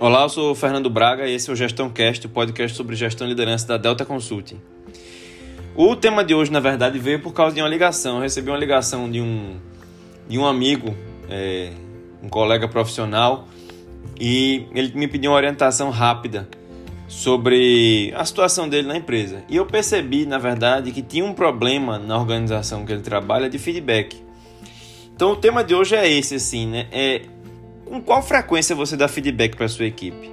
Olá, 0.00 0.22
eu 0.22 0.30
sou 0.30 0.52
o 0.52 0.54
Fernando 0.54 0.88
Braga 0.88 1.28
e 1.28 1.34
esse 1.34 1.50
é 1.50 1.52
o 1.52 1.56
Gestão 1.56 1.90
Cast, 1.90 2.26
o 2.26 2.30
podcast 2.30 2.74
sobre 2.74 2.96
gestão 2.96 3.26
e 3.26 3.30
liderança 3.30 3.66
da 3.66 3.76
Delta 3.76 4.02
Consulting. 4.02 4.58
O 5.76 5.94
tema 5.94 6.24
de 6.24 6.34
hoje, 6.34 6.50
na 6.50 6.58
verdade, 6.58 6.98
veio 6.98 7.20
por 7.20 7.34
causa 7.34 7.54
de 7.54 7.60
uma 7.60 7.68
ligação. 7.68 8.16
Eu 8.16 8.22
recebi 8.22 8.48
uma 8.48 8.56
ligação 8.56 9.10
de 9.10 9.20
um, 9.20 9.58
de 10.26 10.38
um 10.38 10.46
amigo, 10.46 10.96
é, 11.28 11.72
um 12.22 12.30
colega 12.30 12.66
profissional, 12.66 13.46
e 14.18 14.64
ele 14.74 14.90
me 14.94 15.06
pediu 15.06 15.32
uma 15.32 15.36
orientação 15.36 15.90
rápida 15.90 16.48
sobre 17.06 18.10
a 18.16 18.24
situação 18.24 18.70
dele 18.70 18.88
na 18.88 18.96
empresa. 18.96 19.44
E 19.50 19.56
eu 19.56 19.66
percebi, 19.66 20.24
na 20.24 20.38
verdade, 20.38 20.92
que 20.92 21.02
tinha 21.02 21.26
um 21.26 21.34
problema 21.34 21.98
na 21.98 22.16
organização 22.16 22.86
que 22.86 22.92
ele 22.92 23.02
trabalha 23.02 23.50
de 23.50 23.58
feedback. 23.58 24.16
Então 25.14 25.32
o 25.32 25.36
tema 25.36 25.62
de 25.62 25.74
hoje 25.74 25.94
é 25.94 26.10
esse, 26.10 26.36
assim, 26.36 26.66
né? 26.66 26.86
É 26.90 27.20
com 27.90 28.00
qual 28.00 28.22
frequência 28.22 28.74
você 28.76 28.96
dá 28.96 29.08
feedback 29.08 29.56
para 29.56 29.66
sua 29.66 29.84
equipe? 29.84 30.30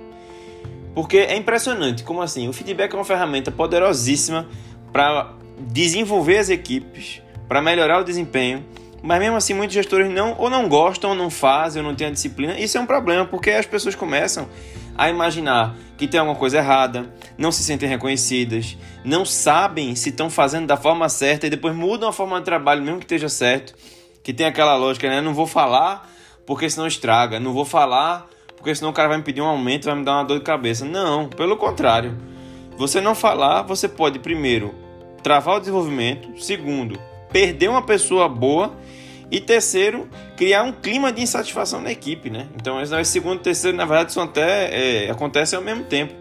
Porque 0.94 1.18
é 1.18 1.36
impressionante 1.36 2.04
como 2.04 2.22
assim, 2.22 2.48
o 2.48 2.54
feedback 2.54 2.94
é 2.94 2.96
uma 2.96 3.04
ferramenta 3.04 3.52
poderosíssima 3.52 4.48
para 4.94 5.34
desenvolver 5.60 6.38
as 6.38 6.50
equipes, 6.50 7.20
para 7.48 7.60
melhorar 7.60 8.00
o 8.00 8.04
desempenho, 8.04 8.64
mas 9.02 9.20
mesmo 9.20 9.36
assim 9.38 9.56
muitos 9.56 9.74
gestores 9.74 10.08
não 10.08 10.36
ou 10.38 10.52
não 10.52 10.70
gostam, 10.70 11.10
ou 11.10 11.16
não 11.16 11.32
fazem, 11.32 11.82
ou 11.82 11.88
não 11.88 11.96
têm 11.96 12.08
a 12.08 12.12
disciplina. 12.12 12.60
Isso 12.60 12.78
é 12.78 12.82
um 12.82 12.86
problema, 12.86 13.26
porque 13.26 13.50
as 13.50 13.66
pessoas 13.66 13.96
começam 13.96 14.48
a 14.96 15.10
imaginar 15.10 15.76
que 15.98 16.08
tem 16.08 16.20
alguma 16.20 16.38
coisa 16.38 16.58
errada, 16.58 17.12
não 17.40 17.52
se 17.52 17.64
sentem 17.64 17.90
reconhecidas, 17.90 18.78
não 19.04 19.26
sabem 19.26 19.96
se 19.96 20.10
estão 20.10 20.30
fazendo 20.30 20.68
da 20.68 20.78
forma 20.78 21.10
certa 21.10 21.48
e 21.48 21.50
depois 21.50 21.76
mudam 21.76 22.10
a 22.10 22.14
forma 22.14 22.38
de 22.38 22.46
trabalho 22.46 22.84
mesmo 22.84 23.00
que 23.00 23.06
esteja 23.06 23.30
certo, 23.30 23.74
que 24.22 24.32
tem 24.32 24.46
aquela 24.46 24.76
lógica, 24.76 25.10
né? 25.10 25.22
Não 25.22 25.34
vou 25.34 25.48
falar 25.48 26.08
porque 26.48 26.68
senão 26.68 26.88
estraga. 26.88 27.40
Não 27.40 27.54
vou 27.54 27.66
falar 27.66 28.28
porque 28.56 28.74
senão 28.74 28.90
o 28.90 28.94
cara 28.94 29.08
vai 29.08 29.18
me 29.18 29.24
pedir 29.24 29.42
um 29.42 29.46
aumento, 29.46 29.86
vai 29.86 29.96
me 29.96 30.04
dar 30.04 30.14
uma 30.16 30.24
dor 30.24 30.40
de 30.40 30.44
cabeça. 30.44 30.84
Não, 30.84 31.30
pelo 31.30 31.56
contrário. 31.56 32.18
Você 32.76 33.00
não 33.00 33.14
falar, 33.14 33.62
você 33.62 33.88
pode 33.88 34.18
primeiro 34.18 34.74
travar 35.22 35.58
o 35.58 35.60
desenvolvimento, 35.60 36.42
segundo, 36.42 37.00
perder 37.32 37.70
uma 37.70 37.82
pessoa 37.82 38.28
boa 38.28 38.76
e 39.30 39.40
terceiro, 39.40 40.08
criar 40.36 40.64
um 40.64 40.72
clima 40.72 41.12
de 41.12 41.22
insatisfação 41.22 41.82
na 41.82 41.92
equipe, 41.92 42.30
né? 42.30 42.48
Então, 42.56 42.82
esse 42.82 43.12
segundo 43.12 43.40
e 43.40 43.44
terceiro, 43.44 43.76
na 43.76 43.86
verdade, 43.86 44.14
são 44.14 44.24
até 44.24 45.06
é, 45.06 45.10
acontecem 45.10 45.58
ao 45.58 45.64
mesmo 45.64 45.84
tempo. 45.84 46.14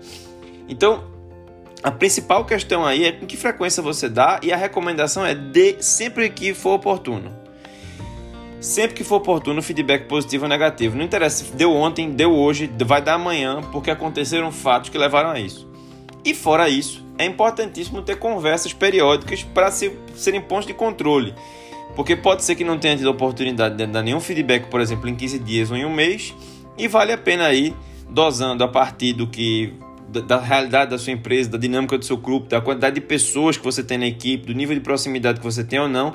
Então, 0.68 1.04
a 1.82 1.90
principal 1.90 2.44
questão 2.44 2.84
aí 2.84 3.04
é 3.04 3.12
com 3.12 3.26
que 3.26 3.36
frequência 3.36 3.82
você 3.82 4.08
dá 4.08 4.40
e 4.42 4.52
a 4.52 4.56
recomendação 4.56 5.24
é 5.24 5.34
de 5.34 5.76
sempre 5.80 6.28
que 6.30 6.52
for 6.52 6.72
oportuno. 6.72 7.45
Sempre 8.60 8.96
que 8.96 9.04
for 9.04 9.16
oportuno, 9.16 9.62
feedback 9.62 10.06
positivo 10.06 10.44
ou 10.44 10.48
negativo. 10.48 10.96
Não 10.96 11.04
interessa 11.04 11.44
se 11.44 11.52
deu 11.52 11.72
ontem, 11.72 12.10
deu 12.10 12.32
hoje, 12.32 12.70
vai 12.84 13.02
dar 13.02 13.14
amanhã, 13.14 13.60
porque 13.70 13.90
aconteceram 13.90 14.50
fatos 14.50 14.90
que 14.90 14.98
levaram 14.98 15.30
a 15.30 15.38
isso. 15.38 15.68
E 16.24 16.34
fora 16.34 16.68
isso, 16.68 17.04
é 17.18 17.24
importantíssimo 17.24 18.02
ter 18.02 18.16
conversas 18.16 18.72
periódicas 18.72 19.42
para 19.42 19.70
ser, 19.70 19.98
serem 20.14 20.40
pontos 20.40 20.66
de 20.66 20.74
controle. 20.74 21.34
Porque 21.94 22.16
pode 22.16 22.44
ser 22.44 22.56
que 22.56 22.64
não 22.64 22.78
tenha 22.78 22.96
tido 22.96 23.10
oportunidade 23.10 23.76
de 23.76 23.86
dar 23.86 24.02
nenhum 24.02 24.20
feedback, 24.20 24.66
por 24.66 24.80
exemplo, 24.80 25.08
em 25.08 25.14
15 25.14 25.38
dias 25.38 25.70
ou 25.70 25.76
em 25.76 25.84
um 25.84 25.92
mês, 25.92 26.34
e 26.76 26.88
vale 26.88 27.12
a 27.12 27.18
pena 27.18 27.44
aí 27.46 27.74
dosando 28.08 28.64
a 28.64 28.68
partir 28.68 29.12
do 29.12 29.26
que 29.26 29.72
da 30.08 30.38
realidade 30.38 30.90
da 30.90 30.98
sua 30.98 31.12
empresa, 31.12 31.50
da 31.50 31.58
dinâmica 31.58 31.98
do 31.98 32.04
seu 32.04 32.16
grupo, 32.16 32.48
da 32.48 32.60
quantidade 32.60 32.94
de 32.94 33.00
pessoas 33.00 33.56
que 33.56 33.64
você 33.64 33.82
tem 33.82 33.98
na 33.98 34.06
equipe, 34.06 34.46
do 34.46 34.54
nível 34.54 34.74
de 34.74 34.80
proximidade 34.80 35.40
que 35.40 35.44
você 35.44 35.64
tem 35.64 35.78
ou 35.78 35.88
não, 35.88 36.14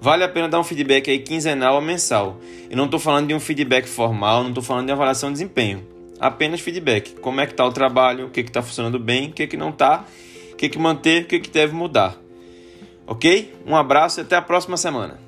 vale 0.00 0.24
a 0.24 0.28
pena 0.28 0.48
dar 0.48 0.60
um 0.60 0.64
feedback 0.64 1.10
aí 1.10 1.18
quinzenal 1.18 1.74
ou 1.76 1.80
mensal. 1.80 2.38
Eu 2.70 2.76
não 2.76 2.84
estou 2.86 3.00
falando 3.00 3.28
de 3.28 3.34
um 3.34 3.40
feedback 3.40 3.86
formal, 3.86 4.42
não 4.42 4.50
estou 4.50 4.62
falando 4.62 4.86
de 4.86 4.92
avaliação 4.92 5.30
de 5.30 5.34
desempenho. 5.34 5.86
Apenas 6.18 6.60
feedback. 6.60 7.14
Como 7.20 7.40
é 7.40 7.46
que 7.46 7.52
está 7.52 7.64
o 7.64 7.72
trabalho, 7.72 8.26
o 8.26 8.30
que 8.30 8.40
está 8.40 8.62
funcionando 8.62 8.98
bem, 8.98 9.28
o 9.28 9.32
que, 9.32 9.46
que 9.46 9.56
não 9.56 9.70
está, 9.70 10.04
o 10.52 10.56
que, 10.56 10.68
que 10.68 10.78
manter, 10.78 11.22
o 11.22 11.26
que, 11.26 11.38
que 11.38 11.50
deve 11.50 11.74
mudar. 11.74 12.16
Ok? 13.06 13.54
Um 13.66 13.76
abraço 13.76 14.20
e 14.20 14.22
até 14.22 14.36
a 14.36 14.42
próxima 14.42 14.76
semana. 14.76 15.18